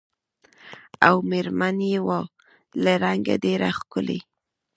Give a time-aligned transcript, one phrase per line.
[1.07, 2.19] او مېر من یې وه
[2.83, 4.19] له رنګه ډېره ښکلې